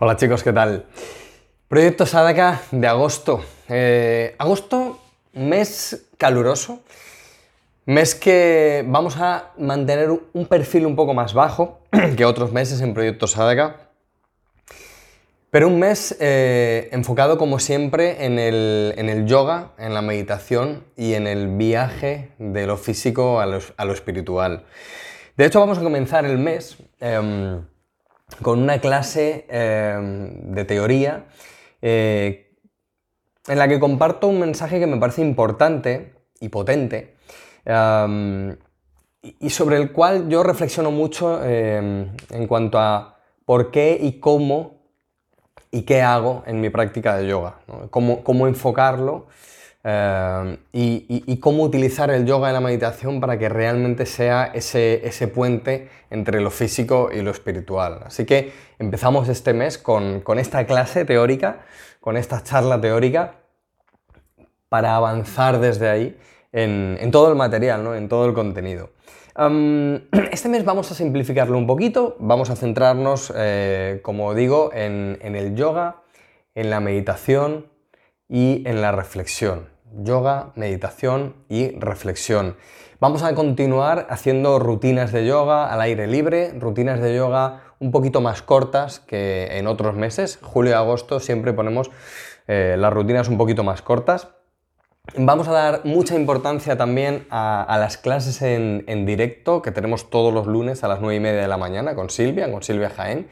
[0.00, 0.86] Hola chicos, ¿qué tal?
[1.68, 3.44] Proyecto Sadaka de agosto.
[3.68, 4.98] Eh, agosto,
[5.34, 6.80] mes caluroso,
[7.86, 11.78] mes que vamos a mantener un perfil un poco más bajo
[12.16, 13.88] que otros meses en Proyecto Sadaka.
[15.50, 21.28] Pero un mes eh, enfocado como siempre en el, yoga, en la meditación y en
[21.28, 24.64] el viaje de lo físico a lo, espiritual.
[25.36, 27.62] De hecho, vamos a comenzar el mes em,
[28.42, 31.26] con una clase em, de teoría
[31.82, 32.56] eh,
[33.46, 37.14] en la que comparto un mensaje que me parece importante y potente
[39.40, 44.74] y sobre el cual yo reflexiono mucho en cuanto a por qué y cómo
[45.74, 47.58] y qué hago en mi práctica de yoga,
[47.90, 49.26] cómo, enfocarlo
[49.86, 55.90] eh, y, cómo utilizar el yoga y la meditación para que realmente sea ese, puente
[56.08, 58.00] entre lo físico y lo espiritual.
[58.06, 61.66] Así que empezamos este mes con, esta clase teórica,
[62.00, 63.34] con esta charla teórica,
[64.70, 66.18] para avanzar desde ahí
[66.52, 67.94] en, todo el material, ¿no?
[67.94, 68.88] en todo el contenido.
[70.32, 75.54] este mes vamos a simplificarlo un poquito, vamos a centrarnos, eh, como digo, en, el
[75.56, 76.02] yoga,
[76.54, 77.66] en la meditación
[78.30, 79.73] y en la reflexión.
[79.96, 82.56] Yoga, meditación y reflexión.
[83.00, 88.20] Vamos a continuar haciendo rutinas de yoga al aire libre, rutinas de yoga un poquito
[88.20, 90.38] más cortas que en otros meses.
[90.40, 91.90] Julio y agosto siempre ponemos
[92.46, 94.28] eh, las rutinas un poquito más cortas.
[95.16, 100.46] Vamos a dar mucha importancia también a, las clases en, directo que tenemos todos los
[100.46, 103.28] lunes a las 9 y media de la mañana con Silvia, con Silvia Jaén.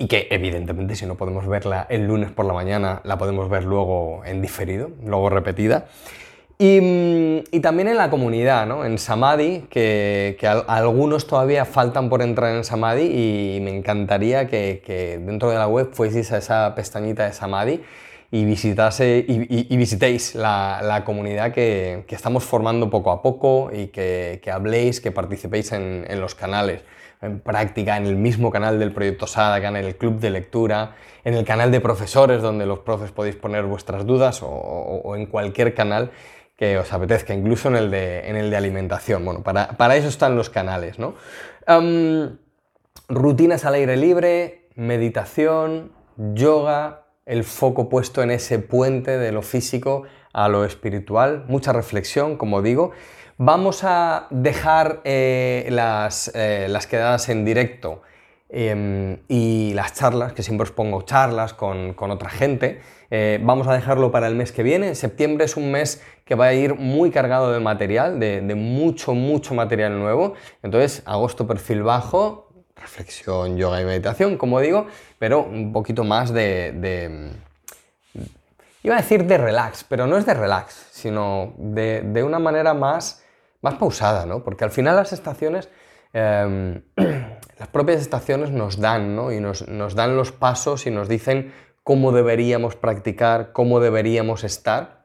[0.00, 3.64] Y que evidentemente si no podemos verla el lunes por la mañana, la podemos ver
[3.64, 5.88] luego en diferido, luego repetida.
[6.58, 8.86] Y, también en la comunidad, ¿no?
[8.86, 15.18] en Samadhi, que, algunos todavía faltan por entrar en Samadhi y me encantaría que, que
[15.18, 17.82] dentro de la web fueseis a esa pestañita de Samadhi
[18.32, 25.00] y, visitase, y, visitéis la, comunidad que, estamos formando poco a poco y que, habléis,
[25.00, 26.82] que participéis en, los canales,
[27.22, 31.34] en práctica, en el mismo canal del proyecto Sadaka, en el club de lectura, en
[31.34, 36.12] el canal de profesores donde los profes podéis poner vuestras dudas o, en cualquier canal
[36.56, 39.24] que os apetezca, incluso en el de, en el de alimentación.
[39.24, 41.14] Bueno, para, eso están los canales, ¿no?
[43.08, 46.99] rutinas al aire libre, meditación, yoga,
[47.30, 50.02] el foco puesto en ese puente de lo físico
[50.32, 52.90] a lo espiritual, mucha reflexión, como digo.
[53.38, 58.02] Vamos a dejar eh, las, eh, las, quedadas en directo
[58.48, 62.80] em, y las charlas, que siempre os pongo charlas con, otra gente.
[63.12, 64.96] Eh, vamos a dejarlo para el mes que viene.
[64.96, 69.14] Septiembre es un mes que va a ir muy cargado de material, de, de mucho,
[69.14, 70.34] mucho material nuevo.
[70.64, 72.49] Entonces, agosto perfil bajo,
[72.80, 74.86] reflexión, yoga y meditación, como digo,
[75.18, 77.32] pero un poquito más de,
[78.82, 83.24] iba a decir de relax, pero no es de relax, sino de, una manera más,
[83.62, 84.42] más pausada, ¿no?
[84.42, 85.68] Porque al final las estaciones,
[86.12, 86.82] em,
[87.58, 89.32] las propias estaciones nos dan, ¿no?
[89.32, 91.52] Y nos, nos dan los pasos y nos dicen
[91.84, 95.00] cómo deberíamos practicar, cómo deberíamos estar.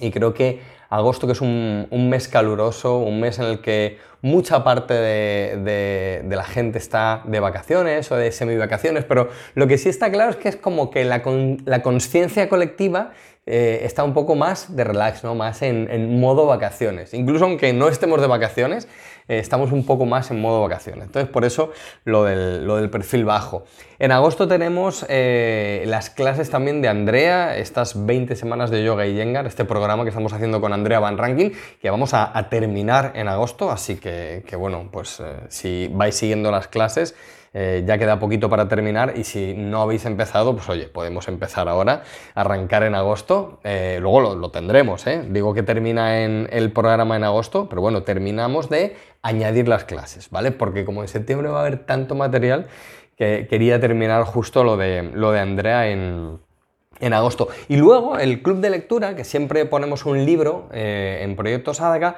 [0.00, 0.60] Y creo que
[0.96, 6.44] agosto, que es un, mes caluroso, un mes en el que mucha parte de, la
[6.44, 10.48] gente está de vacaciones o de semi-vacaciones, pero lo que sí está claro es que
[10.48, 11.22] es como que la,
[11.82, 13.12] conciencia colectiva
[13.44, 15.34] eh, está un poco más de relax, ¿no?
[15.34, 17.12] más en, modo vacaciones.
[17.12, 18.88] Incluso aunque no estemos de vacaciones,
[19.26, 21.04] eh, estamos un poco más en modo vacaciones.
[21.04, 21.72] Entonces, por eso
[22.04, 23.64] lo del, perfil bajo.
[23.98, 29.14] En agosto tenemos eh, las clases también de Andrea, estas 20 semanas de yoga y
[29.14, 33.28] yengar, este programa que estamos haciendo con Andrea Van Ranking, que vamos a, terminar en
[33.28, 34.13] agosto, así que,
[34.46, 37.14] que bueno, pues si vais siguiendo las clases,
[37.56, 41.68] eh, ya queda poquito para terminar y si no habéis empezado, pues oye, podemos empezar
[41.68, 42.02] ahora,
[42.34, 45.22] arrancar en agosto, eh, luego lo, tendremos, ¿eh?
[45.30, 50.30] digo que termina en el programa en agosto, pero bueno, terminamos de añadir las clases,
[50.30, 50.50] ¿vale?
[50.50, 52.66] Porque como en septiembre va a haber tanto material
[53.16, 56.40] que quería terminar justo lo de, lo de Andrea en,
[56.98, 57.46] en agosto.
[57.68, 62.16] Y luego el club de lectura, que siempre ponemos un libro en Proyecto Sadaka,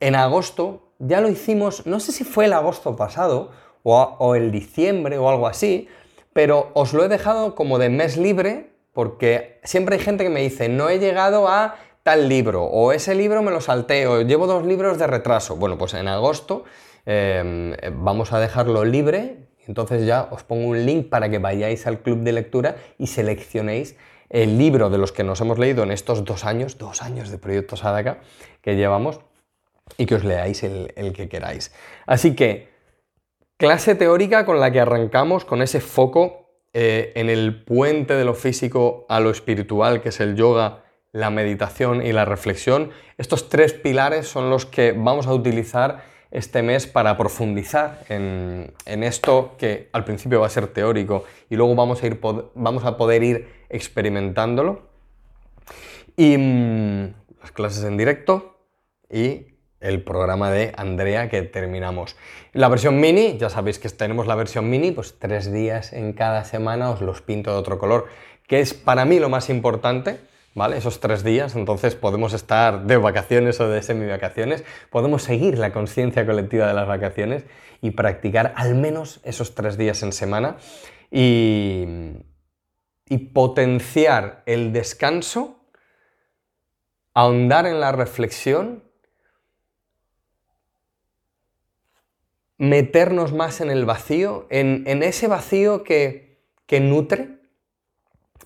[0.00, 3.50] en agosto ya lo hicimos, no sé si fue el agosto pasado
[3.82, 5.88] o, el diciembre o algo así,
[6.32, 10.40] pero os lo he dejado como de mes libre porque siempre hay gente que me
[10.42, 14.46] dice, no he llegado a tal libro, o ese libro me lo salté, o llevo
[14.46, 15.56] dos libros de retraso.
[15.56, 16.64] Bueno, pues en agosto
[17.06, 22.00] em, vamos a dejarlo libre, entonces ya os pongo un link para que vayáis al
[22.00, 23.96] club de lectura y seleccionéis
[24.30, 27.38] el libro de los que nos hemos leído en estos dos años, dos años de
[27.38, 28.18] Proyecto Sadaka
[28.62, 29.20] que llevamos,
[29.96, 31.72] y que os leáis el que queráis.
[32.06, 32.68] Así que
[33.58, 38.34] Clase teórica con la que arrancamos con ese foco eh, en el puente de lo
[38.34, 42.92] físico a lo espiritual, que es el yoga, la meditación y la reflexión.
[43.16, 49.56] Estos tres pilares son los que vamos a utilizar este mes para profundizar en, esto
[49.58, 52.20] que al principio va a ser teórico y luego vamos a, ir,
[52.54, 54.82] vamos a poder ir experimentándolo.
[56.16, 58.56] Y mm, las clases en directo
[59.10, 62.16] y el programa de Andrea que terminamos.
[62.52, 66.44] La versión mini, ya sabéis que tenemos la versión mini, pues tres días en cada
[66.44, 68.06] semana os los pinto de otro color,
[68.46, 70.18] que es para mí lo más importante,
[70.54, 70.76] ¿vale?
[70.78, 76.26] Esos tres días, entonces podemos estar de vacaciones o de semi-vacaciones, podemos seguir la conciencia
[76.26, 77.44] colectiva de las vacaciones
[77.80, 80.56] y practicar al menos esos tres días en semana
[81.10, 81.84] y,
[83.08, 85.70] y potenciar el descanso,
[87.14, 88.87] ahondar en la reflexión
[92.58, 96.36] meternos más en el vacío, en, ese vacío que,
[96.68, 97.38] nutre,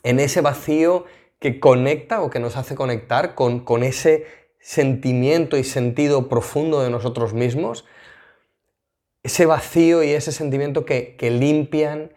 [0.02, 1.06] en ese vacío
[1.38, 4.26] que conecta o que nos hace conectar con, ese
[4.60, 7.86] sentimiento y sentido profundo de nosotros mismos,
[9.22, 12.12] ese vacío y ese sentimiento que, que limpian,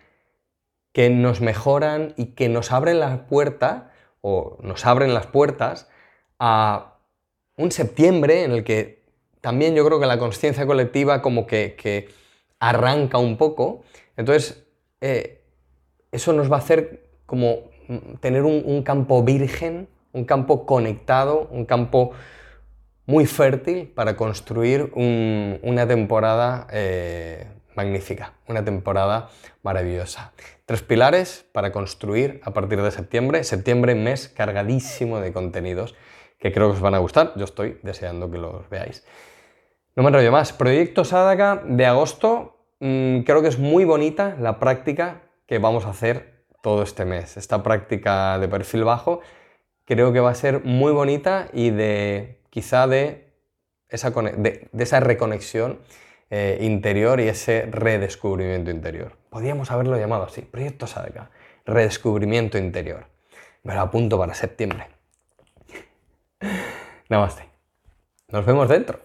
[0.92, 5.88] que nos mejoran y que nos abren la puerta o nos abren las puertas
[6.40, 6.98] a
[7.58, 9.05] un septiembre en el que
[9.46, 12.10] también yo creo que la conciencia colectiva como que,
[12.60, 13.84] arranca un poco.
[14.18, 14.66] Entonces,
[15.02, 15.44] eh,
[16.12, 17.70] eso nos va a hacer como
[18.22, 22.14] tener un, campo virgen, un campo conectado, un campo
[23.06, 27.46] muy fértil para construir una temporada eh,
[27.76, 29.30] magnífica, una temporada
[29.62, 30.34] maravillosa.
[30.66, 33.44] Tres pilares para construir a partir de septiembre.
[33.44, 35.94] Septiembre, mes cargadísimo de contenidos
[36.40, 37.34] que creo que os van a gustar.
[37.36, 39.06] Yo estoy deseando que los veáis.
[39.96, 40.52] No me enrollo más.
[40.52, 42.58] Proyecto Sadaka de agosto.
[42.82, 47.38] Mm, creo que es muy bonita la práctica que vamos a hacer todo este mes.
[47.38, 49.22] Esta práctica de perfil bajo
[49.86, 53.34] creo que va a ser muy bonita y de quizá de
[53.88, 55.80] esa, reconexión
[56.30, 59.14] eh, interior y ese redescubrimiento interior.
[59.30, 61.30] Podríamos haberlo llamado así, Proyecto Sadaka,
[61.66, 63.06] redescubrimiento interior.
[63.64, 64.88] Me lo apunto para septiembre.
[67.10, 67.48] Namaste.
[68.28, 69.05] Nos vemos dentro.